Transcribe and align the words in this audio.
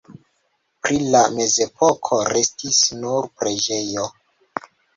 Pri 0.85 0.97
la 1.15 1.21
mezepoko 1.35 2.19
restis 2.31 2.81
nur 3.05 3.31
preĝejo. 3.43 4.11